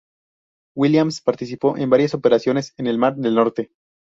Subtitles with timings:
[0.75, 3.71] Williams, participó en varias operaciones en el mar del Norte.